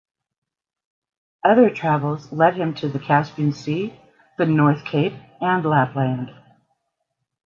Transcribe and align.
Other 1.43 1.69
travels 1.69 2.31
led 2.31 2.55
him 2.55 2.73
to 2.77 2.89
the 2.89 2.97
Caspian 2.97 3.53
Sea, 3.53 3.93
the 4.35 4.47
North 4.47 4.83
Cape, 4.83 5.13
and 5.39 5.63
Lapland. 5.63 6.31